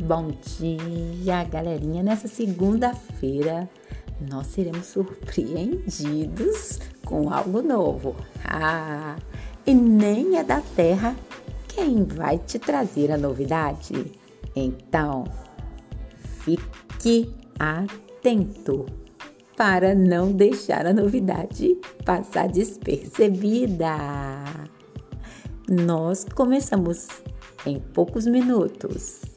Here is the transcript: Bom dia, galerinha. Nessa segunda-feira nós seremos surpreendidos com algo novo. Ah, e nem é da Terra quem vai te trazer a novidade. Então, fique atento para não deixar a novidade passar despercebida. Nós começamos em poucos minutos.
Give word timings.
Bom 0.00 0.28
dia, 0.28 1.42
galerinha. 1.44 2.04
Nessa 2.04 2.28
segunda-feira 2.28 3.68
nós 4.30 4.46
seremos 4.46 4.86
surpreendidos 4.86 6.78
com 7.04 7.32
algo 7.32 7.60
novo. 7.62 8.14
Ah, 8.44 9.16
e 9.66 9.74
nem 9.74 10.38
é 10.38 10.44
da 10.44 10.60
Terra 10.76 11.16
quem 11.66 12.04
vai 12.04 12.38
te 12.38 12.60
trazer 12.60 13.10
a 13.10 13.18
novidade. 13.18 14.12
Então, 14.54 15.24
fique 16.44 17.34
atento 17.58 18.86
para 19.56 19.96
não 19.96 20.30
deixar 20.30 20.86
a 20.86 20.92
novidade 20.92 21.76
passar 22.04 22.48
despercebida. 22.48 23.96
Nós 25.68 26.24
começamos 26.24 27.08
em 27.66 27.80
poucos 27.80 28.26
minutos. 28.26 29.27